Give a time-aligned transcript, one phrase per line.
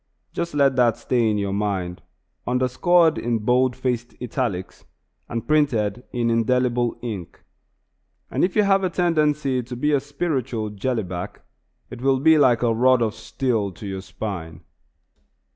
[0.33, 2.01] Just let that thought stay in your mind,
[2.47, 4.83] underscored in bold faced italics,
[5.29, 7.43] and printed in indelible ink;
[8.31, 11.43] and if you have a tendency to be a spiritual "jelly back,"
[11.91, 14.61] it will be like a rod of steel to your spine.